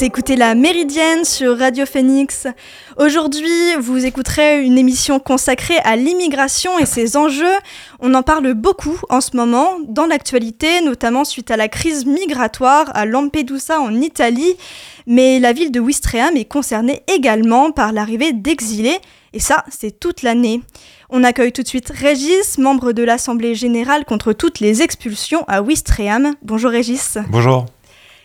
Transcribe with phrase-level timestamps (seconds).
[0.00, 2.46] Vous écoutez la Méridienne sur Radio Phoenix.
[2.96, 7.44] Aujourd'hui, vous écouterez une émission consacrée à l'immigration et ses enjeux.
[7.98, 12.90] On en parle beaucoup en ce moment dans l'actualité, notamment suite à la crise migratoire
[12.94, 14.54] à Lampedusa en Italie.
[15.06, 18.96] Mais la ville de Ouistreham est concernée également par l'arrivée d'exilés,
[19.34, 20.62] et ça, c'est toute l'année.
[21.10, 25.60] On accueille tout de suite Régis, membre de l'Assemblée générale contre toutes les expulsions à
[25.60, 26.36] Ouistreham.
[26.40, 27.18] Bonjour Régis.
[27.28, 27.66] Bonjour.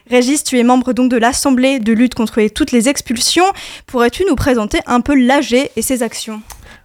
[0.10, 3.46] Régis, tu es membre donc de l'Assemblée de lutte contre toutes les expulsions.
[3.88, 6.42] Pourrais-tu nous présenter un peu l'AG et ses actions?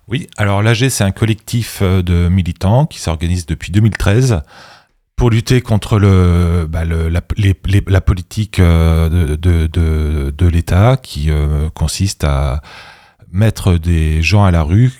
[0.08, 4.40] Oui, alors l'AG, c'est un collectif euh, de militants qui s'organise depuis 2013
[5.20, 5.98] pour lutter contre
[6.66, 12.62] bah, la, politique euh, de, de l'État qui euh, consiste à
[13.32, 14.92] mettre des gens à la rue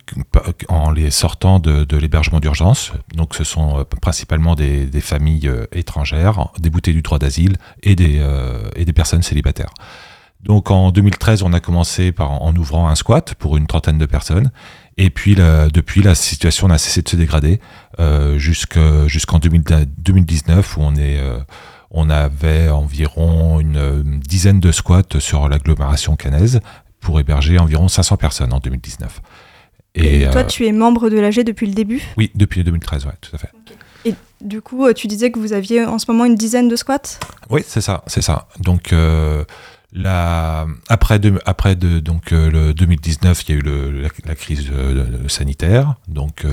[0.69, 2.93] en les sortant de, l'hébergement d'urgence.
[3.15, 8.19] Donc ce sont euh, principalement des, familles euh, étrangères, déboutées du droit d'asile et, des,
[8.21, 9.71] euh, et des personnes célibataires.
[10.43, 14.07] Donc en 2013, on a commencé par, en ouvrant un squat pour une trentaine de
[14.07, 14.51] personnes.
[14.97, 17.61] Et puis depuis, la situation n'a cessé de se dégrader
[18.37, 21.21] jusqu'en 2019 où on est...
[21.91, 26.61] on avait environ une dizaine de squats sur l'agglomération canaise
[27.01, 29.21] pour héberger environ 500 personnes en 2019.
[29.95, 32.01] Et, toi, euh, tu es membre de l'AG depuis le début?
[32.17, 33.51] Oui, depuis 2013, ouais, tout à fait.
[34.05, 36.77] Et du coup, euh, tu disais que vous aviez en ce moment une dizaine de
[36.77, 37.19] squats?
[37.51, 38.47] Oui, c'est ça, c'est ça.
[38.61, 39.45] Donc, euh,
[40.89, 44.71] après, de, après de, donc, le 2019, il y a eu le, la, crise
[45.27, 45.97] sanitaire.
[46.07, 46.47] Donc,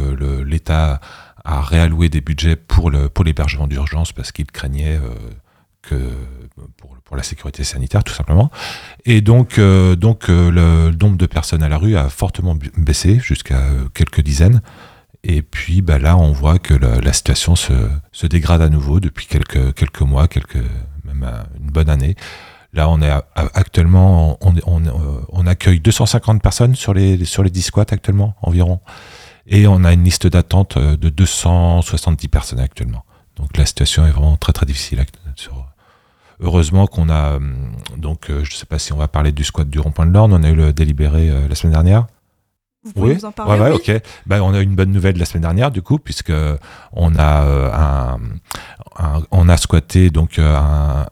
[0.44, 1.00] l'État
[1.45, 5.00] a réalloué des budgets pour l'hébergement pour d'urgence parce qu'il craignait
[7.06, 8.52] pour, la sécurité sanitaire tout simplement.
[9.06, 13.20] Et donc, euh, donc euh, le nombre de personnes à la rue a fortement baissé
[13.20, 13.62] jusqu'à
[13.94, 14.62] quelques dizaines.
[15.24, 19.74] Et puis bah, là, on voit que la, situation se, dégrade à nouveau depuis quelques,
[19.74, 20.64] quelques mois, quelques,
[21.06, 22.16] même euh, une bonne année.
[22.74, 28.36] Là, on est actuellement, on, accueille 250 personnes sur les, sur les 10 squats actuellement,
[28.42, 28.81] environ.
[29.48, 33.04] Et on a une liste d'attente de 270 personnes actuellement.
[33.38, 35.04] Donc la situation est vraiment très très difficile
[36.40, 37.40] Heureusement qu'on a, euh,
[37.98, 40.14] donc euh, je ne sais pas si on va parler du squat du rond-point de
[40.14, 42.06] l'Orne, on a eu le délibéré euh, la semaine dernière.
[42.84, 43.16] Vous pouvez oui.
[43.16, 43.92] nous en parler ouais, ok.
[44.28, 46.31] Ben, on a eu une bonne nouvelle la semaine dernière du coup puisque
[46.94, 48.18] on a
[48.96, 51.06] un, on a squatté donc un,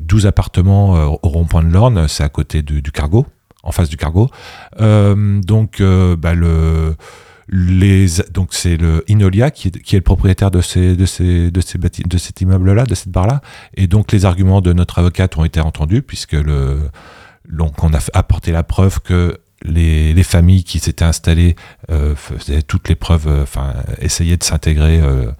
[0.00, 3.26] 12 appartements au rond-point de l'Orne, c'est à côté du, cargo,
[3.64, 4.30] en face du cargo.
[4.78, 6.96] donc bah, le
[7.48, 11.78] les, donc c'est le Inolia qui est, le propriétaire de, ces, de, ces, de, ces
[11.78, 13.40] de cet immeuble-là, de cette barre-là.
[13.74, 16.90] Et donc les arguments de notre avocate ont été entendus puisque le,
[17.50, 21.56] donc on a apporté la preuve que les, les familles qui s'étaient installées
[21.90, 25.32] euh, faisaient toutes les preuves, euh, enfin essayaient de s'intégrer euh,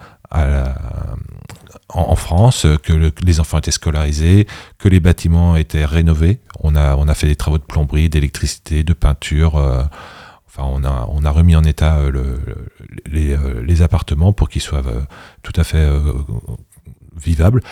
[1.90, 4.46] en, France, que les enfants étaient scolarisés,
[4.78, 6.40] que les bâtiments étaient rénovés.
[6.60, 9.88] On a, on a fait des travaux de plomberie, d'électricité, de peinture.
[10.58, 10.84] On
[11.24, 15.00] a, remis en état euh, euh, les, appartements pour qu'ils soient euh,
[15.42, 15.88] tout à fait
[17.16, 17.62] vivables.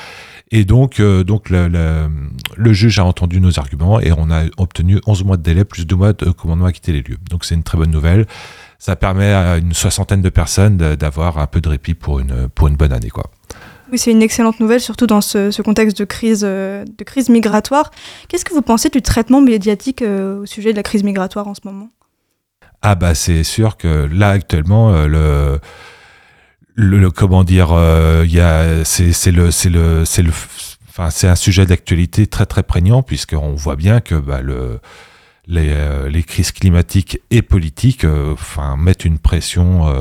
[0.53, 5.43] Et donc, le, juge a entendu nos arguments et on a obtenu 11 mois de
[5.43, 7.19] délai plus 2 mois de commandement à quitter les lieux.
[7.31, 8.27] Donc c'est une très bonne nouvelle.
[8.79, 12.93] Ça permet à une soixantaine de personnes d'avoir un peu de répit pour une, bonne
[12.93, 13.11] année.
[13.91, 17.91] Oui, c'est une excellente nouvelle, surtout dans ce, contexte de crise migratoire.
[18.29, 21.61] Qu'est-ce que vous pensez du traitement médiatique au sujet de la crise migratoire en ce
[21.65, 21.89] moment?
[22.89, 25.59] Ah bah c'est sûr que là actuellement euh,
[26.77, 30.31] le, le, comment dire euh, il y a c'est le c'est le c'est le
[30.89, 34.79] enfin c'est un sujet d'actualité très très prégnant puisqu'on voit bien que bah, le
[35.49, 39.93] les, euh, les, crises climatiques et politiques enfin, mettent une pression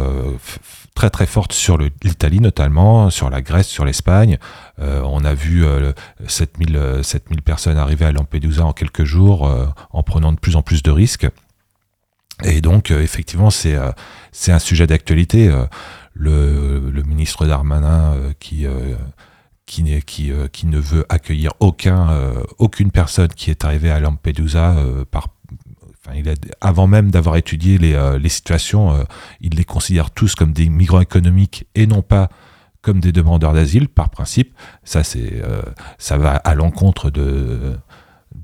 [0.94, 4.38] très très forte sur l'Italie notamment, sur la Grèce, sur l'Espagne.
[4.78, 5.64] on a vu
[6.28, 9.52] 7000, 7000 personnes arriver à Lampedusa en quelques jours
[9.92, 11.28] en prenant de plus en plus de risques.
[12.44, 13.92] Et donc, euh, effectivement, c'est euh,
[14.32, 15.48] c'est un sujet d'actualité.
[15.48, 15.66] Euh,
[16.14, 18.66] le, ministre Darmanin qui
[19.66, 22.08] qui, qui, qui, ne veut accueillir aucun,
[22.58, 24.78] aucune personne qui est arrivée à Lampedusa
[25.12, 25.28] par,
[25.94, 29.06] enfin, il a, avant même d'avoir étudié les, les situations,
[29.42, 32.30] il les considère tous comme des migrants économiques et non pas
[32.82, 34.56] comme des demandeurs d'asile par principe.
[34.86, 35.42] Ça, c'est,
[35.98, 37.78] ça va à l'encontre de,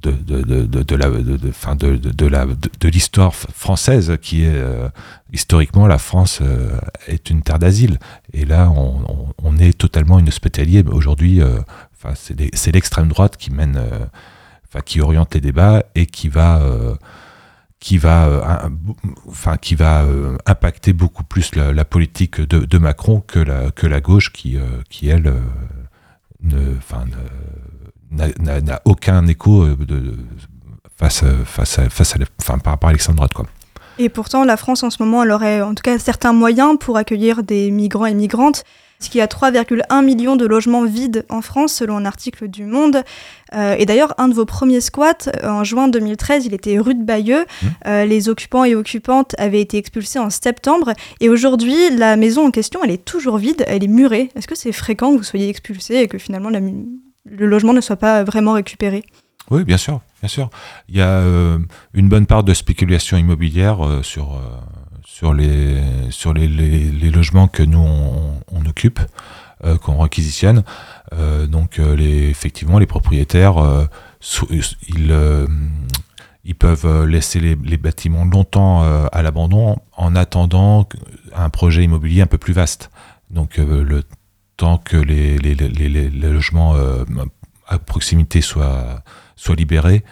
[0.02, 4.54] de, de, de, de, la, de, fin de, de, la, de, l'histoire française qui est
[4.54, 4.90] euh,
[5.32, 8.00] historiquement la France euh, est une terre d'asile.
[8.34, 11.60] Et là on, on, est totalement une hospitalier aujourd'hui euh,
[11.94, 13.80] enfin c'est l'extrême droite qui mène
[14.68, 16.62] enfin qui oriente les débats et qui va
[17.80, 18.30] qui va
[19.28, 20.06] enfin qui va
[20.48, 24.58] impacter beaucoup plus la, politique de, Macron que la que la gauche qui
[24.90, 25.32] qui elle
[26.42, 26.76] ne
[28.12, 30.18] n'a aucun écho de,
[30.98, 33.34] face, face, à, face à, enfin, par rapport à l'extrême droite.
[33.34, 33.46] Quoi.
[33.98, 36.98] Et pourtant, la France, en ce moment, elle aurait en tout cas certains moyens pour
[36.98, 38.64] accueillir des migrants et migrantes.
[38.98, 42.66] Parce qu'il y a 3,1 millions de logements vides en France, selon un article du
[42.66, 43.04] Monde.
[43.56, 46.94] Euh, et d'ailleurs, un de vos premiers squats, euh, en juin 2013, il était rue
[46.94, 47.42] de Bayeux.
[47.42, 47.68] Mmh.
[47.88, 50.94] Euh, les occupants et occupantes avaient été expulsés en septembre.
[51.20, 54.30] Et aujourd'hui, la maison en question, elle est toujours vide, elle est murée.
[54.36, 56.52] Est-ce que c'est fréquent que vous soyez expulsé et que finalement
[57.26, 59.04] le logement ne soit pas vraiment récupéré
[59.50, 60.02] Oui, bien sûr.
[60.22, 60.50] Bien sûr.
[60.88, 61.24] Il y a
[61.94, 64.40] une bonne part de spéculation immobilière sur
[65.22, 69.00] sur les, sur les, les, logements que nous on, occupe,
[69.64, 70.64] euh, qu'on réquisitionne.
[71.14, 73.88] Euh, donc euh, effectivement, les propriétaires,
[74.50, 74.64] ils,
[76.44, 78.82] ils peuvent laisser les, les bâtiments longtemps
[79.12, 80.88] à l'abandon en attendant
[81.36, 82.90] un projet immobilier un peu plus vaste.
[83.30, 84.04] Donc le
[84.84, 85.38] que les,
[86.10, 86.76] logements
[87.68, 89.04] à proximité soient,
[89.56, 90.04] libérés,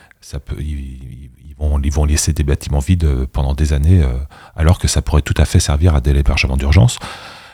[1.83, 4.17] ils vont laisser des bâtiments vides euh, pendant des années, euh,
[4.55, 6.99] alors que ça pourrait tout à fait servir à des hébergements d'urgence.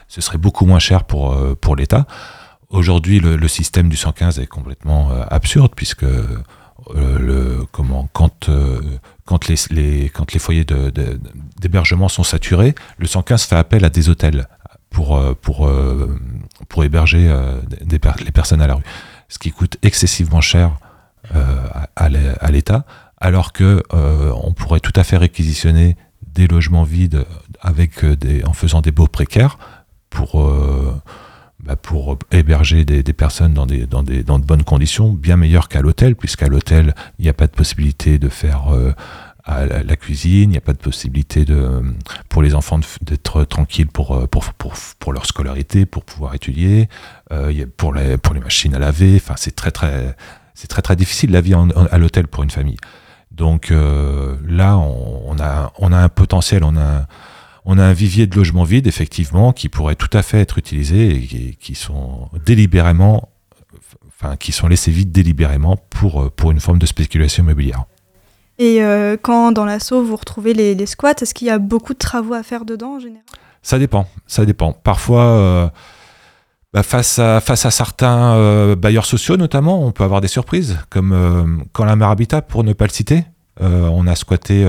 [0.08, 2.06] Ce serait beaucoup moins cher pour, euh, l'État.
[2.70, 6.06] Aujourd'hui, le, système du 115 est complètement absurde, puisque
[8.12, 8.48] quand,
[9.48, 10.66] les, foyers
[11.60, 14.48] d'hébergement sont saturés, le 115 fait appel à des hôtels
[14.90, 15.20] pour,
[16.70, 17.34] pour héberger
[17.82, 18.84] des, les personnes à la rue,
[19.30, 20.78] ce qui coûte excessivement cher
[21.96, 22.86] à l'État
[23.18, 25.96] alors que euh, on pourrait tout à fait réquisitionner
[26.34, 27.26] des logements vides
[27.62, 28.16] avec euh,
[28.46, 29.58] en faisant des baux précaires
[30.10, 30.94] pour, euh,
[31.60, 31.76] bah,
[32.32, 37.30] héberger des, personnes dans de bonnes conditions, bien meilleures qu'à l'hôtel, puisqu'à l'hôtel, il n'y
[37.30, 38.66] a pas de possibilité de faire
[39.46, 41.84] à la, cuisine, il n'y a pas de possibilité de,
[42.30, 46.90] pour les enfants d'être tranquilles pour, pour, pour, pour, leur scolarité, pour pouvoir étudier,
[47.78, 50.16] pour, les, pour les machines à laver, enfin c'est très très...
[50.58, 52.78] C'est très très difficile la vie à l'hôtel pour une famille.
[53.36, 57.08] Donc euh, là, on, a, on a un potentiel, on a,
[57.66, 61.16] on a un vivier de logements vides, effectivement, qui pourrait tout à fait être utilisé
[61.16, 63.30] et qui, sont délibérément,
[64.08, 67.84] enfin, qui sont laissés vides délibérément pour, euh, pour une forme de spéculation immobilière.
[68.58, 72.00] Et euh, quand dans l'assaut vous retrouvez les, squats, est-ce qu'il y a beaucoup de
[72.00, 73.24] travaux à faire dedans en général?
[73.62, 74.74] Ça dépend, ça dépend.
[74.74, 75.72] Parfois,
[76.76, 81.46] bah, face, à, certains euh, bailleurs sociaux notamment, on peut avoir des surprises, comme euh,
[81.72, 83.24] quand la Habitat, pour ne pas le citer,
[83.62, 84.68] euh, on a squatté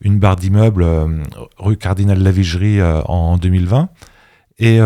[0.00, 0.84] une barre d'immeuble
[1.56, 3.88] rue Cardinal Lavigerie en 2020.
[4.58, 4.80] Et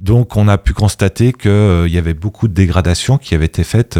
[0.00, 3.98] donc on a pu constater qu'il y avait beaucoup de dégradations qui avaient été faites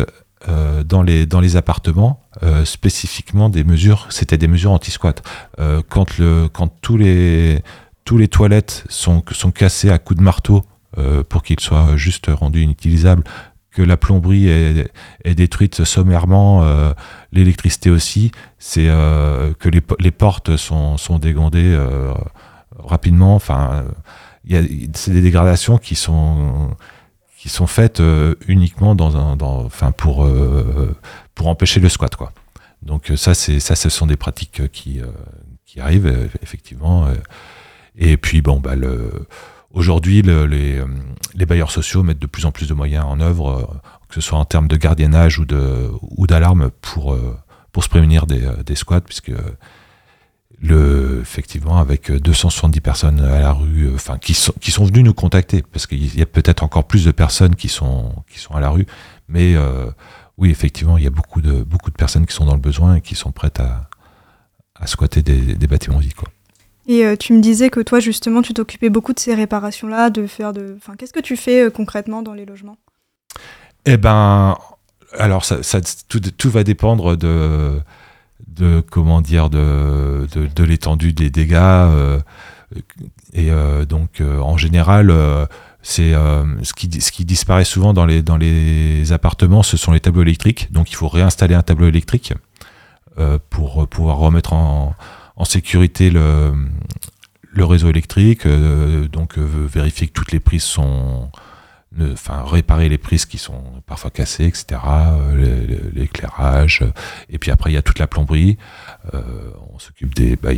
[0.85, 2.23] dans, les, dans les appartements,
[2.65, 5.23] spécifiquement des mesures, c'était des mesures anti-squat.
[5.89, 7.63] quand, le, quand tous les,
[8.09, 10.65] tous les toilettes sont, sont cassées à coups de marteau
[10.97, 13.23] euh, pour qu'il soit juste rendu inutilisable,
[13.71, 16.95] que la plomberie est, détruite sommairement, euh,
[17.33, 21.79] l'électricité aussi, c'est euh, que les, les, portes sont, sont dégondées
[22.79, 23.35] rapidement.
[23.35, 23.85] Enfin,
[24.95, 26.71] c'est des dégradations qui sont
[27.39, 28.03] qui sont faites
[28.49, 30.29] uniquement dans un, dans, enfin pour
[31.35, 32.33] pour empêcher le squat quoi.
[32.83, 35.01] Donc ça c'est ça ce sont des pratiques qui
[35.65, 37.07] qui arrivent effectivement.
[37.97, 39.27] et puis bon bah le
[39.73, 40.85] Aujourd'hui, euh,
[41.35, 43.65] les, bailleurs sociaux mettent de plus en plus de moyens en œuvre, euh,
[44.09, 47.37] que ce soit en termes de gardiennage ou d'alarme pour, euh,
[47.73, 49.33] pour se prémunir des, squats, puisque
[50.61, 55.15] le, effectivement, avec 270 personnes à la rue, enfin, qui sont, qui sont venues nous
[55.15, 58.61] contacter, parce qu'il y a peut-être encore plus de personnes qui sont, qui sont à
[58.61, 58.87] la rue,
[59.29, 59.57] mais
[60.39, 62.97] oui, effectivement, il y a beaucoup de, beaucoup de personnes qui sont dans le besoin
[62.97, 63.89] et qui sont prêtes à,
[64.75, 66.15] à squatter des, des bâtiments vides.
[66.15, 66.29] Quoi.
[66.89, 70.27] Et euh, tu me disais que toi, justement, tu t'occupais beaucoup de ces réparations-là, de
[70.27, 70.75] faire de.
[70.79, 72.79] Enfin, qu'est-ce que tu fais euh, concrètement dans les logements?
[73.85, 74.57] Eh ben,
[75.19, 77.79] alors, ça, tout, va dépendre de,
[78.47, 81.57] de comment dire, de, de, l'étendue des dégâts.
[81.57, 82.21] Euh,
[83.33, 83.51] et
[83.87, 85.13] donc, en général,
[85.83, 90.01] c'est ce, qui, ce qui disparaît souvent dans les, dans les appartements, ce sont les
[90.01, 90.71] tableaux électriques.
[90.73, 92.35] Donc, il faut réinstaller un tableau électrique
[93.49, 94.95] pour pouvoir remettre en
[95.39, 96.53] en sécurité le,
[97.53, 101.31] le réseau électrique, euh, donc euh, vérifier que toutes les prises sont,
[102.13, 104.81] enfin réparer les prises qui sont parfois cassées, etc.
[104.87, 106.85] Euh, l'éclairage,
[107.31, 108.59] et puis après il y a toute la plomberie.
[109.13, 110.51] on s'occupe des, bah,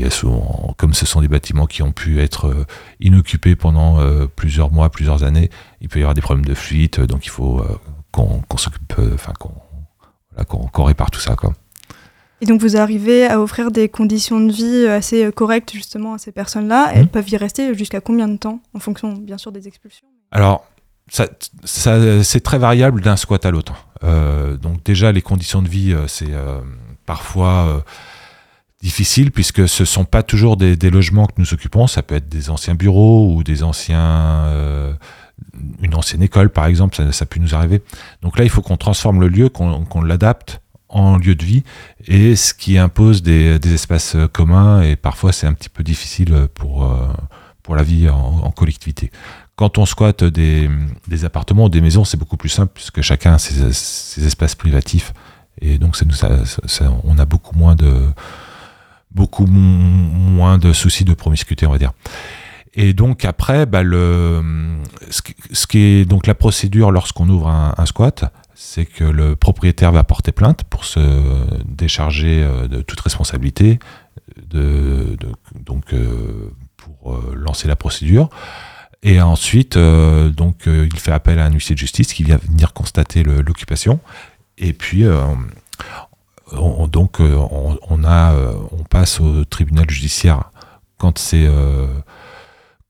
[0.76, 2.66] comme ce sont des bâtiments qui ont pu être
[3.00, 3.98] inoccupés pendant
[4.36, 7.64] plusieurs mois, plusieurs années, il peut y avoir des problèmes de fuite, donc il faut
[8.10, 11.52] qu'on s'occupe, enfin qu'on répare tout ça, quoi.
[12.42, 16.18] Et donc vous arrivez à offrir des conditions de vie assez euh, correctes justement à
[16.18, 16.90] ces personnes-là.
[16.94, 17.08] Elles mmh.
[17.08, 20.06] peuvent y rester jusqu'à combien de temps En fonction bien sûr des expulsions?
[20.30, 20.64] Alors
[21.10, 21.26] ça,
[21.64, 23.74] c'est très variable d'un squat à l'autre.
[24.04, 26.60] Euh, donc déjà, les conditions de vie, euh, c'est euh,
[27.04, 27.84] parfois
[28.80, 31.88] difficile puisque ce sont pas toujours des, logements que nous occupons.
[31.88, 34.46] Ça peut être des anciens bureaux ou des anciens,
[35.82, 36.94] une ancienne école par exemple.
[36.94, 37.82] Ça, ça peut nous arriver.
[38.22, 41.62] Donc là, il faut qu'on transforme le lieu, qu'on l'adapte en lieu de vie
[42.06, 46.88] et ce qui impose des, espaces communs et parfois c'est un petit peu difficile pour,
[47.62, 49.10] pour la vie en collectivité.
[49.60, 50.70] Quand on squatte des,
[51.22, 55.12] appartements ou des maisons, c'est beaucoup plus simple puisque chacun a ses, espaces privatifs.
[55.60, 55.98] Et donc,
[57.04, 58.06] on a beaucoup moins de,
[59.10, 61.92] beaucoup moins de soucis de promiscuité, on va dire.
[62.72, 68.86] Et donc après, bah, ce, qui est donc la procédure lorsqu'on ouvre un, squat, c'est
[68.86, 73.78] que le propriétaire va porter plainte pour se décharger euh, de toute responsabilité,
[74.46, 78.30] donc euh, pour euh, lancer la procédure.
[79.02, 82.36] Et ensuite, euh, donc, euh, il fait appel à un huissier de justice qui vient
[82.36, 83.98] venir constater l'occupation.
[84.58, 85.22] Et puis, euh,
[86.52, 90.50] on, donc, on, on passe au tribunal judiciaire
[90.98, 91.48] quand c'est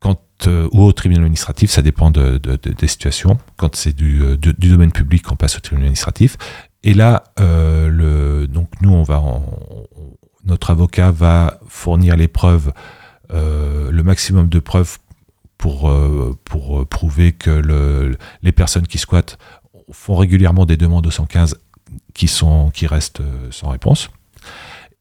[0.00, 3.38] quand ou au tribunal administratif, ça dépend de, des situations.
[3.56, 6.38] Quand c'est du, domaine public, on passe au tribunal administratif.
[6.82, 9.22] Et là, le, donc nous, on va,
[10.44, 12.72] notre avocat va fournir les preuves,
[13.30, 14.98] le maximum de preuves
[15.60, 19.38] pour, euh, pour euh, prouver que le, les personnes qui squattent
[19.92, 21.58] font régulièrement des demandes au 115
[22.14, 24.08] qui, sont, qui restent euh, sans réponse.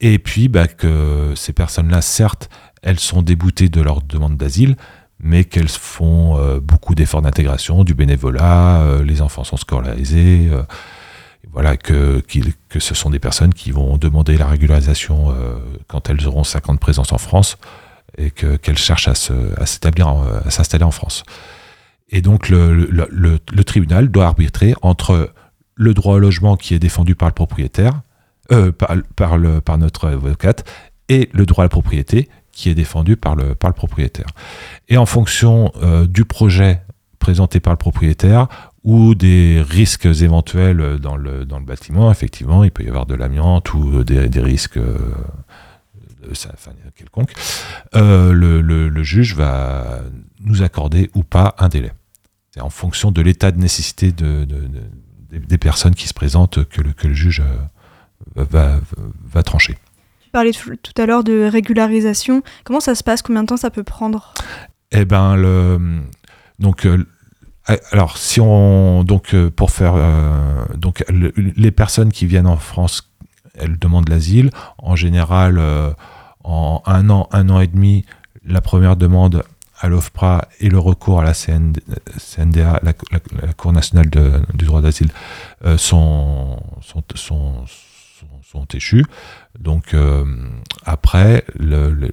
[0.02, 2.50] Et puis bah, que ces personnes-là, certes,
[2.82, 4.76] elles sont déboutées de leur demande d'asile,
[5.20, 10.50] mais qu'elles font beaucoup d'efforts d'intégration, du bénévolat, les enfants sont scolarisés,
[11.52, 12.24] voilà, que,
[12.70, 15.36] que ce sont des personnes qui vont demander la régularisation
[15.88, 17.58] quand elles auront 50 présences en France
[18.18, 21.24] et qu'elle cherche à s'établir, à s'installer en France.
[22.12, 25.32] Et donc le, le, tribunal doit arbitrer entre
[25.76, 28.02] le droit au logement qui est défendu par le propriétaire,
[28.52, 30.68] euh, par, le, par notre avocate,
[31.08, 34.28] et le droit à la propriété qui est défendu par le, par le propriétaire.
[34.90, 36.82] Et en fonction euh, du projet
[37.20, 38.48] présenté par le propriétaire
[38.84, 43.14] ou des risques éventuels dans le, dans le bâtiment, effectivement, il peut y avoir de
[43.14, 44.80] l'amiante ou des, des risques
[46.28, 47.32] enfin, quelconque,
[47.96, 50.02] euh, le, juge va
[50.42, 51.92] nous accorder ou pas un délai.
[52.54, 54.46] C'est en fonction de l'état de nécessité de,
[55.32, 58.80] des, personnes qui se présentent que le, que le juge euh, va,
[59.24, 59.78] va, trancher.
[60.22, 62.44] Tu parlais tout, à l'heure de régularisation.
[62.64, 63.22] Comment ça se passe?
[63.22, 64.34] Combien de temps ça peut prendre?
[64.92, 66.02] Eh ben, le,
[66.58, 67.06] donc, euh,
[67.92, 69.94] alors, si on donc pour faire
[70.76, 73.09] donc les personnes qui viennent en France,
[73.60, 74.50] elles demandent l'asile.
[74.78, 75.60] En général,
[76.44, 78.06] en un an, un an et demi,
[78.46, 79.44] la première demande
[79.80, 82.94] à l'OFPRA et le recours à la CNDA, la,
[83.54, 85.10] Cour nationale du droit d'asile,
[85.66, 89.06] euh, sont, sont, sont, échus.
[89.58, 90.26] Donc euh,
[90.84, 91.46] après,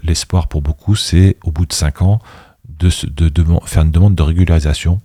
[0.02, 2.20] l'espoir pour beaucoup, c'est au bout de cinq ans
[2.68, 2.90] de,
[3.28, 5.00] de, faire une demande de régularisation.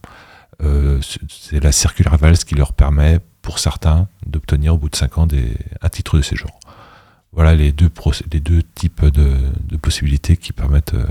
[0.62, 5.18] Euh, c'est la circulaire Valls qui leur permet, pour certains, d'obtenir au bout de cinq
[5.18, 6.60] ans des, un titre de séjour
[7.34, 7.90] voilà les deux,
[8.76, 11.06] types de, possibilités qui permettent euh,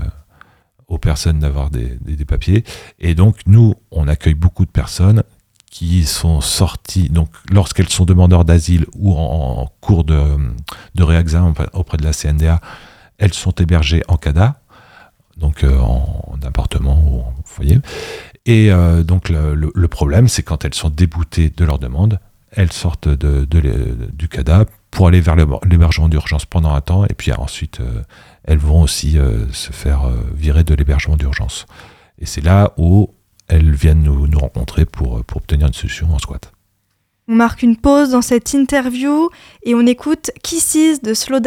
[0.87, 1.97] aux personnes d'avoir des,
[2.27, 2.63] papiers.
[2.99, 5.23] Et donc, nous, on accueille beaucoup de personnes
[5.69, 10.37] qui sont sorties, donc lorsqu'elles sont demandeurs d'asile ou en, cours de,
[10.95, 12.59] de réexamen auprès de la CNDA,
[13.17, 14.61] elles sont hébergées en CADA,
[15.37, 17.79] donc euh, en, appartement ou en foyer.
[18.45, 22.19] Et euh, donc le, problème, c'est quand elles sont déboutées de leur demande,
[22.51, 27.79] elles sortent du CADA pour aller vers l'hébergement d'urgence pendant un temps, et puis ensuite,
[27.79, 28.01] euh,
[28.43, 30.01] elles vont aussi euh, se faire
[30.35, 31.65] virer de l'hébergement d'urgence.
[32.19, 33.13] Et c'est là où
[33.47, 36.51] elles viennent nous, rencontrer pour, obtenir une solution en squat.
[37.27, 39.29] On marque une pause dans cette interview
[39.63, 41.39] et on écoute Kisses de Slow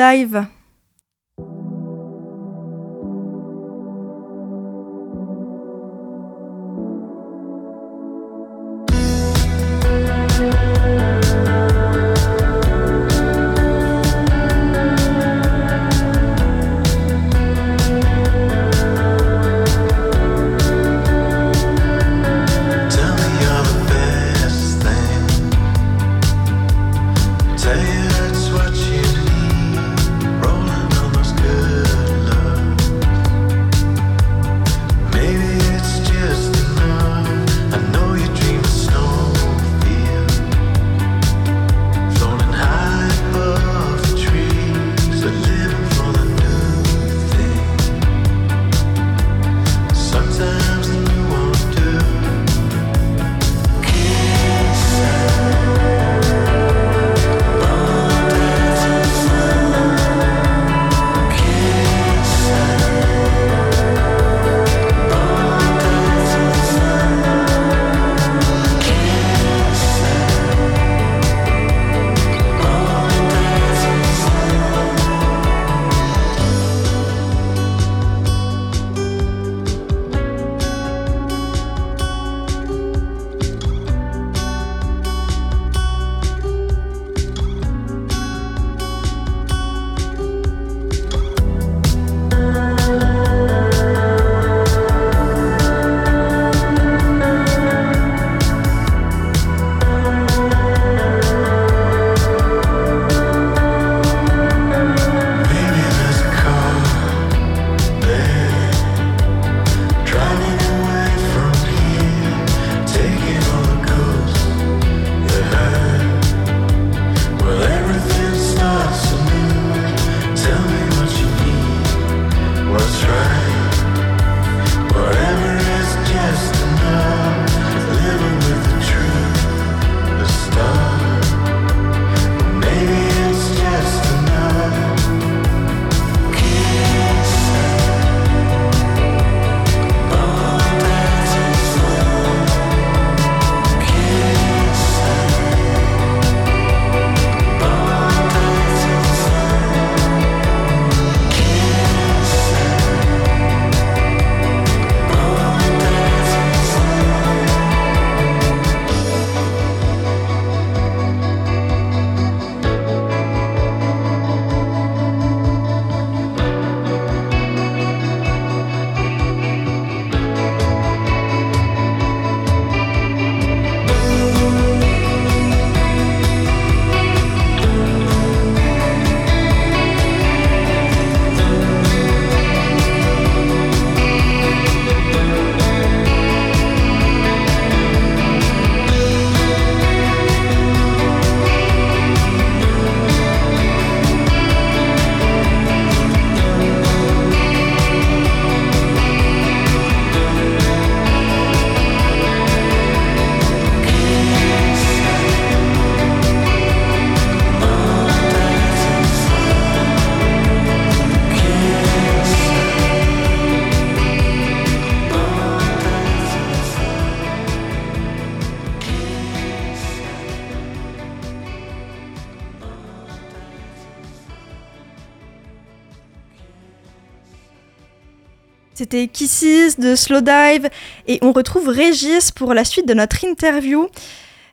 [228.74, 230.68] C'était Kisses de Slow Dive
[231.06, 233.88] et on retrouve Régis pour la suite de notre interview.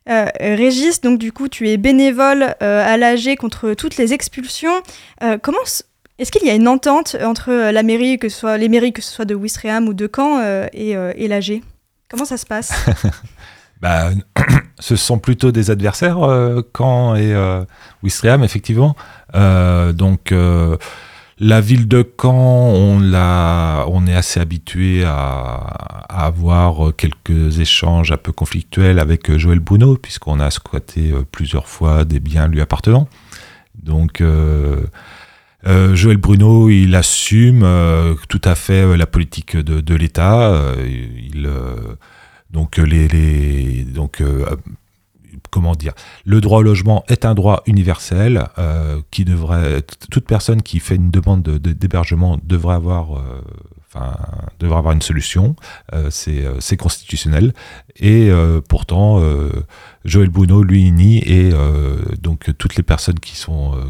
[0.10, 4.84] Euh, Régis, donc du coup, tu es bénévole euh, à l'AG contre toutes les expulsions.
[5.24, 5.58] Euh, comment
[6.20, 9.02] est-ce qu'il y a une entente entre la mairie, que ce soit les mairies, que
[9.02, 10.40] ce soit de Ouistreham ou de Caen,
[10.72, 11.64] et, et l'AG
[12.10, 12.72] Comment ça se passe?
[13.82, 14.12] Bah,
[14.80, 16.20] Ce sont plutôt des adversaires,
[16.78, 17.34] Caen et
[18.04, 18.96] Ouistreham, effectivement.
[19.34, 20.32] donc
[21.42, 25.56] la ville de Caen, on, est assez habitué à,
[26.08, 31.68] avoir quelques échanges un peu conflictuels avec euh, Joël Bruno, puisqu'on a squatté euh, plusieurs
[31.68, 33.08] fois des biens lui appartenant.
[33.82, 34.86] Donc, euh,
[35.66, 37.66] Joël Bruno, il assume
[38.30, 40.76] tout à fait la politique de, l'État.
[42.52, 44.22] donc, les, donc
[45.50, 45.94] comment dire,
[46.26, 50.96] le droit au logement est un droit universel euh, qui devrait, toute personne qui fait
[50.96, 53.42] une demande d'hébergement devrait avoir, euh,
[53.88, 54.16] enfin,
[54.62, 55.56] avoir une solution.
[55.94, 57.54] Euh, c'est constitutionnel.
[57.98, 58.32] Et
[58.70, 59.22] pourtant,
[60.06, 61.52] Joël Bouno, lui, nie et
[62.22, 63.46] donc toutes les personnes qui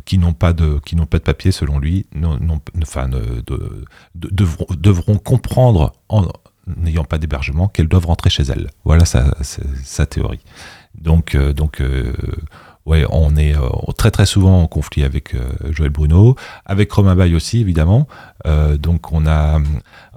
[0.06, 2.40] qui n'ont pas de, pas de papier, selon lui, non,
[2.82, 3.10] enfin,
[4.16, 6.28] devront, comprendre en
[6.78, 8.70] n'ayant pas d'hébergement qu'elles doivent rentrer chez elles.
[8.84, 10.42] Voilà sa théorie.
[11.00, 12.14] Donc, euh, donc euh,
[12.86, 15.36] ouais, on est euh, très très souvent en conflit avec
[15.70, 18.08] Joël Bruno, avec Romain Bay aussi évidemment.
[18.80, 19.60] donc on a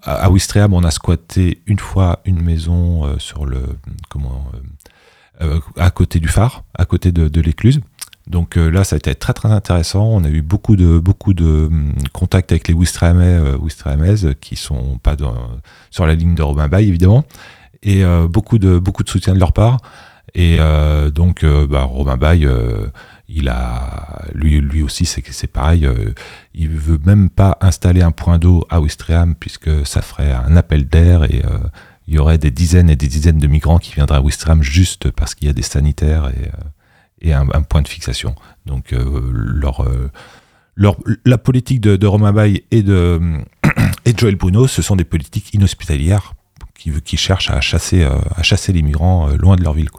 [0.03, 3.61] à Ouistreham, on a squatté une fois une maison sur le
[4.11, 4.51] comment
[5.77, 7.81] à côté du phare, à côté de, l'écluse.
[8.27, 10.05] Donc là, ça a été très très intéressant.
[10.05, 14.99] On a eu beaucoup de beaucoup de hum, contacts avec les Ouistrahamais, euh, qui sont
[15.03, 15.17] pas
[15.91, 17.25] sur la ligne de Romain Bay évidemment,
[17.83, 19.79] et beaucoup de beaucoup de soutien de leur part.
[20.33, 22.87] Et euh, donc, euh, bah, Romain Baye, euh,
[23.29, 25.89] il a, lui, lui aussi, c'est c'est pareil.
[26.55, 30.87] il veut même pas installer un point d'eau à Ouistreham puisque ça ferait un appel
[30.87, 31.43] d'air et
[32.07, 35.11] il y aurait des dizaines et des dizaines de migrants qui viendraient à Ouistreham juste
[35.11, 36.31] parce qu'il y a des sanitaires
[37.23, 38.35] et, et un, point de fixation.
[38.67, 38.95] Donc,
[40.77, 43.21] la politique de, de Romain Baye et de,
[44.05, 46.35] et de Joël Bruno, ce sont des politiques inhospitalières
[46.79, 49.91] qui, qui cherchent à chasser, à chasser les migrants loin de leur ville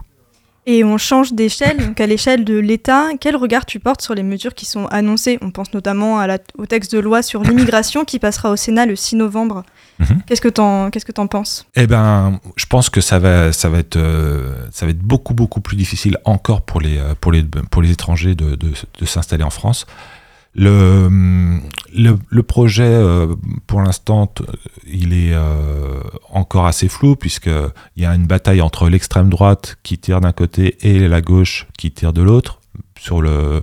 [0.66, 3.06] et on change d'échelle, donc à l'échelle de l'État.
[3.20, 5.38] Quel regard tu portes sur les mesures qui sont annoncées?
[5.40, 8.84] On pense notamment à la, au texte de loi sur l'immigration qui passera au Sénat
[8.84, 9.62] le 6 novembre.
[10.00, 10.22] Mhm.
[10.26, 11.66] Qu'est-ce que t'en qu'est-ce que en penses?
[11.76, 15.32] Eh ben, je pense que ça va ça va être euh, ça va être beaucoup
[15.34, 19.06] beaucoup plus difficile encore pour les euh, pour les pour les étrangers de, de, de
[19.06, 19.86] s'installer en France.
[20.58, 21.60] Le,
[21.92, 23.34] le, projet, euh,
[23.66, 24.32] pour l'instant,
[24.86, 25.75] il est euh,
[26.46, 30.76] encore assez flou, puisqu'il y a une bataille entre l'extrême droite qui tire d'un côté
[30.80, 32.60] et la gauche qui tire de l'autre.
[33.00, 33.62] Sur le,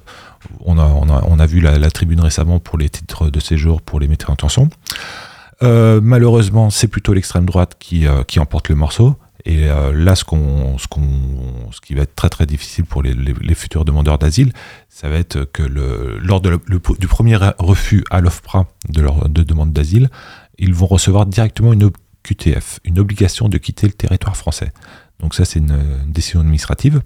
[0.60, 3.82] on, a, on, a, on a vu la, tribune récemment pour les titres de séjour
[3.82, 4.69] pour les metteurs en tension.
[5.62, 9.15] Euh, malheureusement, c'est plutôt l'extrême droite qui, qui emporte le morceau.
[9.46, 11.02] Et euh, là, ce, qu'on, ce, qu'on,
[11.72, 13.13] ce qui va être très très difficile pour les,
[13.56, 14.54] futurs demandeurs d'asile,
[14.89, 16.60] ça va être que le, lors de
[17.00, 20.10] du premier refus à l'OFPRA de leur de demande d'asile,
[20.60, 21.84] ils vont recevoir directement une
[22.23, 24.71] QTF, une obligation de quitter le territoire français.
[25.19, 27.01] Donc ça, c'est une, décision administrative.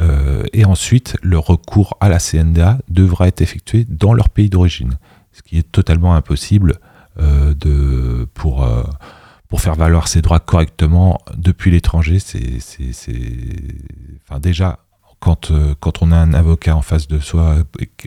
[0.00, 4.98] Euh, et ensuite, le recours à la CNDA devra être effectué dans leur pays d'origine,
[5.32, 6.74] ce qui est totalement impossible
[7.18, 12.18] euh, euh, pour faire valoir ses droits correctement depuis l'étranger,
[14.28, 14.78] enfin déjà
[15.18, 17.56] quand on a un avocat en face de soi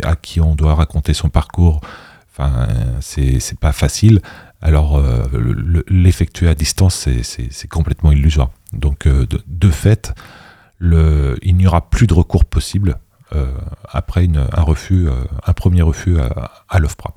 [0.03, 1.81] à qui on doit raconter son parcours,
[2.31, 2.67] enfin
[3.01, 4.21] c'est pas facile.
[4.62, 5.24] Alors euh,
[5.88, 8.52] l'effectuer à distance, c'est complètement illusoire.
[8.74, 10.13] Donc euh, de, fait,
[10.82, 12.97] il n'y aura plus de recours possible
[13.88, 15.08] après une, un refus,
[15.45, 17.15] un premier refus à, à l'OFPRA.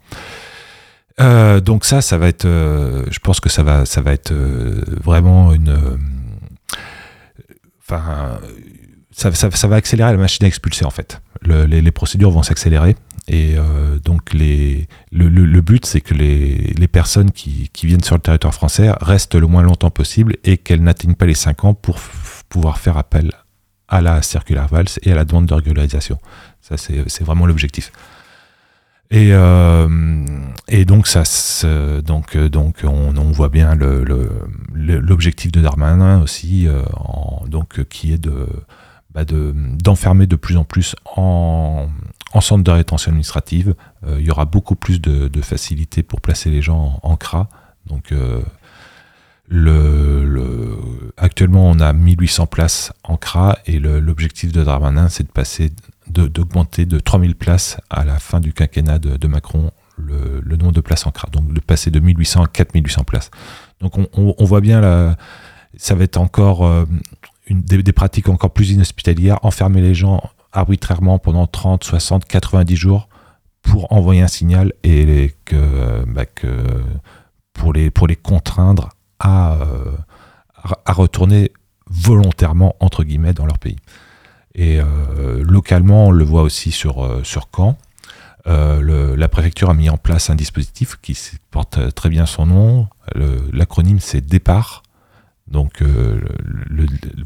[1.20, 5.52] Euh, donc ça, ça va être, euh, je pense que ça va, être euh, vraiment
[5.52, 5.78] une,
[7.80, 8.40] enfin,
[9.12, 9.30] ça,
[9.68, 11.20] va accélérer la machine à expulser en fait.
[11.48, 12.96] Les, procédures vont s'accélérer
[13.28, 13.56] et
[14.04, 19.34] donc les, le, but c'est que les, personnes qui, viennent sur le territoire français restent
[19.34, 21.98] le moins longtemps possible et qu'elles n'atteignent pas les 5 ans pour
[22.48, 23.32] pouvoir faire appel
[23.88, 26.18] à la circulaire VALS et à la demande de régularisation.
[26.60, 27.92] Ça c'est vraiment l'objectif.
[29.10, 29.88] Et, euh,
[30.86, 31.22] donc, ça,
[32.02, 33.76] donc, euh, donc on, voit bien
[34.74, 36.82] l'objectif de Darmanin aussi, euh,
[37.46, 38.48] donc, qui est de
[39.14, 41.88] bah d'enfermer de, plus en plus en,
[42.32, 43.74] en centre de rétention administrative.
[44.06, 47.48] il y aura beaucoup plus de, de facilité pour placer les gens en, CRA.
[47.86, 48.12] Donc,
[49.48, 50.78] le, le,
[51.16, 55.70] actuellement, on a 1800 places en CRA et l'objectif de Darmanin, c'est de passer
[56.08, 61.06] d'augmenter de, 3000 places à la fin du quinquennat de, Macron le, nombre de places
[61.06, 63.30] en CRA, donc de passer de 1800 à 4800 places.
[63.80, 65.16] Donc on, voit bien, là,
[65.76, 66.84] ça va être encore euh,
[67.50, 73.08] des, pratiques encore plus inhospitalières, enfermer les gens arbitrairement pendant 30, 60, 90 jours
[73.62, 76.24] pour envoyer un signal et que, bah,
[77.52, 79.96] pour, les, pour les contraindre à, euh,
[80.84, 81.52] à retourner
[81.86, 83.78] volontairement, entre guillemets, dans leur pays.
[84.54, 87.76] Et euh, localement, on le voit aussi sur, euh, sur Caen.
[88.46, 91.18] La préfecture a mis en place un dispositif qui
[91.50, 92.88] porte très bien son nom.
[93.52, 94.83] L'acronyme, c'est départ.
[95.46, 95.82] Donc,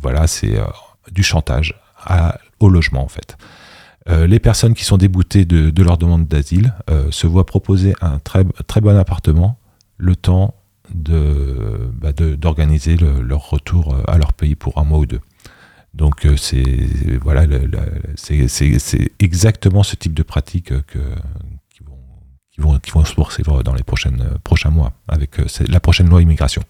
[0.00, 0.58] voilà, c'est
[1.12, 1.80] du chantage
[2.60, 3.36] au logement, en fait.
[4.06, 6.74] les personnes qui sont déboutées de, leur demande d'asile
[7.10, 9.58] se voient proposer un très, très bon appartement
[9.98, 10.54] le temps
[10.90, 15.20] bah, d'organiser leur retour à leur pays pour un mois ou deux.
[15.98, 16.64] Donc euh, c'est
[17.22, 17.44] voilà,
[18.16, 20.98] c'est exactement ce type de pratique que,
[21.70, 26.08] qui, vont, qui, vont, se poursuivre dans les prochaines, prochains mois avec euh, la prochaine
[26.08, 26.62] loi immigration.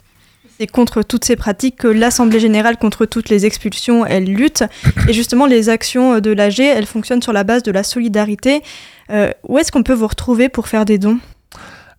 [0.59, 4.65] C'est contre toutes ces pratiques que l'Assemblée générale contre toutes les expulsions, elle lutte.
[5.09, 8.63] Et justement, les actions de l'AG, elles fonctionnent sur la base de la solidarité.
[9.11, 11.19] Euh, où est-ce qu'on peut vous retrouver pour faire des dons?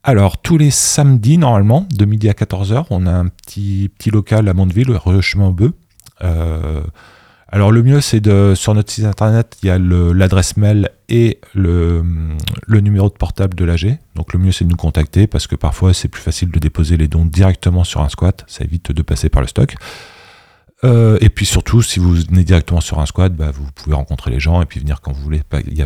[0.03, 4.49] Alors, tous les samedis, normalement, de midi à 14h, on a un petit, petit local
[4.49, 5.71] à Mondeville, rue Chemin Bœuf.
[6.21, 6.81] Euh,
[7.51, 11.39] alors le mieux c'est de sur notre site internet il y a l'adresse mail et
[11.55, 12.03] le,
[12.67, 13.97] numéro de portable de l'AG.
[14.15, 16.97] Donc le mieux c'est de nous contacter parce que parfois c'est plus facile de déposer
[16.97, 19.75] les dons directement sur un squat, ça évite de passer par le stock.
[20.85, 24.31] Euh, et puis surtout, si vous venez directement sur un squat, bah, vous pouvez rencontrer
[24.31, 25.41] les gens et puis venir quand vous voulez.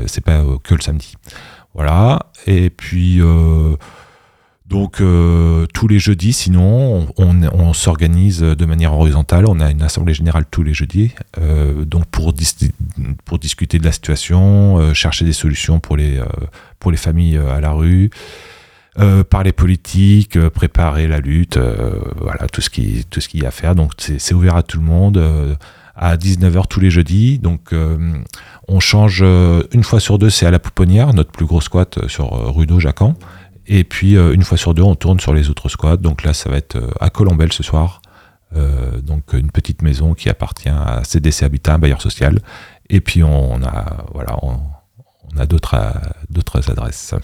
[0.06, 1.16] C'est pas que le samedi.
[1.74, 2.28] Voilà.
[2.46, 3.20] Et puis
[4.66, 9.46] donc euh, tous les jeudis, sinon, on, s'organise de manière horizontale.
[9.48, 14.78] On a une assemblée générale tous les jeudis, euh, donc pour, discuter de la situation,
[14.80, 16.18] euh, chercher des solutions pour les,
[16.96, 18.10] familles à la rue,
[19.30, 21.60] parler politique, préparer la lutte,
[22.22, 23.76] voilà tout ce qui qu'il y a à faire.
[23.76, 25.22] Donc c'est ouvert à tout le monde.
[25.96, 27.38] à 19h tous les jeudis.
[27.38, 27.74] Donc,
[28.68, 32.32] on change une fois sur deux, c'est à la Pouponnière, notre plus gros squat sur
[32.56, 33.16] rue d'Aujacan.
[33.68, 35.98] Et puis, euh, une fois sur deux, on tourne sur les autres squats.
[35.98, 38.02] Donc là, ça va être euh, à Colombelle ce soir.
[38.56, 42.40] Euh, donc une petite maison qui appartient à CDC Habitat, un bailleur social.
[42.90, 44.60] Et puis on a voilà, on,
[45.40, 45.76] a d'autres
[46.30, 47.16] d'autres adresses.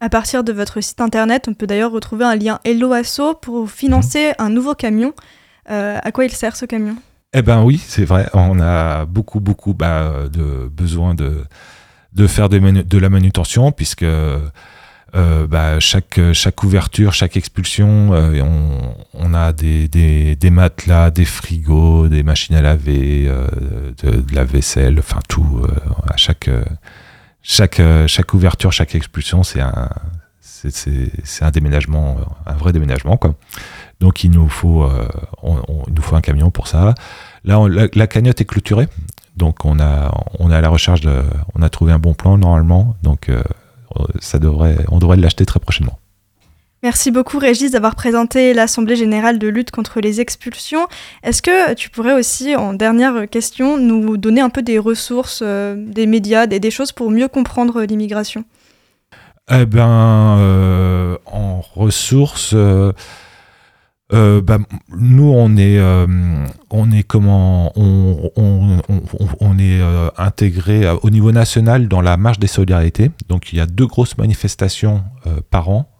[0.00, 3.70] À partir de votre site internet, on peut d'ailleurs retrouver un lien Hello Asso pour
[3.70, 5.14] financer un nouveau camion.
[5.64, 6.96] à quoi il sert ce camion?
[7.32, 8.28] Eh ben oui, c'est vrai.
[8.34, 11.44] On a beaucoup beaucoup bah, de besoin de
[12.12, 14.04] de faire de, de la manutention puisque
[15.14, 18.42] euh, bah, chaque, chaque ouverture, chaque expulsion, euh,
[19.14, 23.46] on, a des, des, des, matelas, des frigos, des machines à laver, euh,
[24.02, 25.66] de, la vaisselle, enfin tout.
[26.08, 26.50] à chaque,
[27.42, 29.88] chaque, chaque ouverture, chaque expulsion, c'est un,
[30.40, 33.16] c'est, un déménagement, un vrai déménagement.
[33.16, 33.34] Quoi.
[34.00, 34.86] Donc il nous, faut,
[35.42, 36.94] on, il nous faut un camion pour ça.
[37.44, 38.88] Là, la, cagnotte est clôturée.
[39.36, 41.22] Donc on a, on a la recherche de,
[41.54, 42.96] on a trouvé un bon plan normalement.
[43.02, 43.30] Donc
[44.20, 45.98] ça devrait, on devrait l'acheter très prochainement.
[46.84, 50.86] Merci beaucoup Régis d'avoir présenté l'Assemblée générale de lutte contre les expulsions.
[51.24, 55.74] Est-ce que tu pourrais aussi, en dernière question, nous donner un peu des ressources, euh,
[55.76, 58.44] des médias, des, choses pour mieux comprendre l'immigration?
[59.50, 62.92] Eh bien, euh, en ressources, euh,
[64.14, 64.58] euh, bah,
[64.96, 66.06] nous, on est, euh,
[66.70, 68.80] on est comment, on, on,
[69.40, 73.10] on, est euh, intégré au niveau national dans la marche des solidarités.
[73.28, 75.04] Donc, il y a deux grosses manifestations
[75.50, 75.90] par an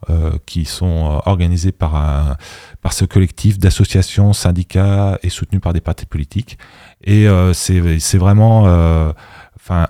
[0.47, 2.35] qui sont organisées par un,
[2.81, 6.57] par ce collectif d'associations, syndicats et soutenues par des partis politiques.
[7.03, 9.13] Et c'est vraiment,
[9.61, 9.87] enfin,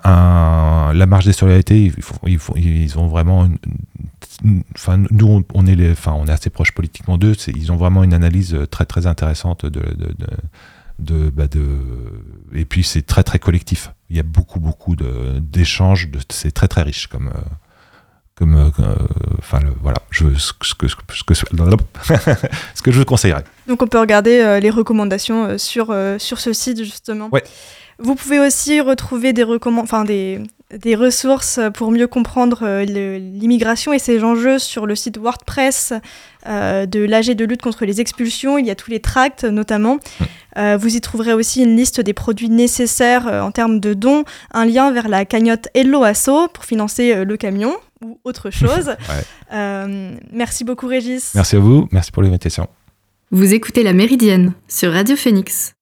[0.92, 1.94] la marche des solidarités, ils,
[2.26, 3.46] ils, ils ont vraiment
[4.44, 7.34] une, enfin, nous, on, est les, enfin, on est assez proches politiquement d'eux.
[7.48, 10.14] Ils ont vraiment une analyse très très intéressante de, de,
[10.98, 11.62] de, bah de
[12.54, 13.92] et puis c'est très très collectif.
[14.10, 16.08] Il y a beaucoup beaucoup d'échanges.
[16.30, 17.30] C'est très très riche comme
[18.40, 18.94] comme euh,
[19.38, 21.34] enfin voilà je ce que ce que,
[22.74, 26.40] ce que je vous conseillerais donc on peut regarder euh, les recommandations euh, sur sur
[26.40, 27.44] ce site justement ouais.
[28.00, 30.40] Vous pouvez aussi retrouver des enfin des
[30.76, 35.92] des ressources pour mieux comprendre euh, l'immigration et ses enjeux sur le site WordPress
[36.46, 38.56] euh, de l'AG de lutte contre les expulsions.
[38.56, 39.98] Il y a tous les tracts notamment.
[40.56, 44.64] Euh, vous y trouverez aussi une liste des produits nécessaires en termes de dons, un
[44.64, 48.94] lien vers la cagnotte Hello Asso pour financer le camion ou autre chose.
[49.50, 51.32] merci beaucoup Régis.
[51.34, 52.68] Merci à vous, merci pour l'invitation.
[53.32, 55.74] Vous écoutez La Méridienne sur Radio Phoenix.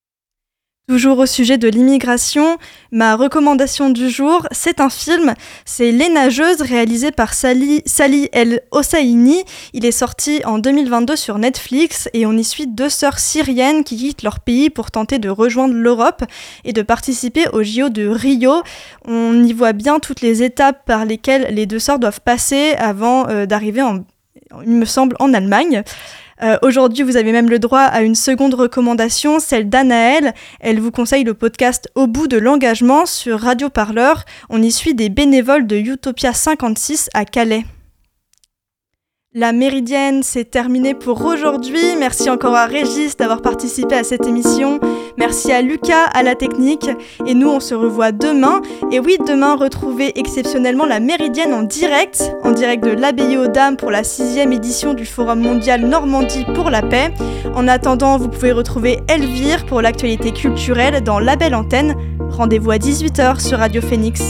[0.88, 2.56] Toujours au sujet de l'immigration,
[2.92, 5.34] ma recommandation du jour, c'est un film,
[5.66, 7.82] c'est Les Nageuses, réalisé par Sally,
[8.32, 9.44] El Hosseini.
[9.74, 13.98] Il est sorti en 2022 sur Netflix et on y suit deux sœurs syriennes qui
[13.98, 16.24] quittent leur pays pour tenter de rejoindre l'Europe
[16.64, 18.62] et de participer au JO de Rio.
[19.06, 23.28] On y voit bien toutes les étapes par lesquelles les deux sœurs doivent passer avant
[23.28, 24.04] euh, d'arriver en,
[24.64, 25.82] il me semble, en Allemagne.
[26.42, 30.34] Euh, aujourd'hui, vous avez même le droit à une seconde recommandation, celle d'Anaël.
[30.60, 34.24] Elle vous conseille le podcast Au bout de l'engagement sur Radio Parleur.
[34.48, 37.64] On y suit des bénévoles de Utopia 56 à Calais.
[39.34, 41.96] La méridienne, c'est terminé pour aujourd'hui.
[41.98, 44.80] Merci encore à Régis d'avoir participé à cette émission.
[45.18, 46.88] Merci à Lucas à la technique.
[47.26, 48.62] Et nous, on se revoit demain.
[48.90, 53.76] Et oui, demain, retrouvez exceptionnellement la méridienne en direct, en direct de l'abbaye aux Dames
[53.76, 57.12] pour la sixième édition du Forum mondial Normandie pour la paix.
[57.54, 61.94] En attendant, vous pouvez retrouver Elvire pour l'actualité culturelle dans La Belle Antenne.
[62.30, 64.22] Rendez-vous à 18h sur Radio Phoenix.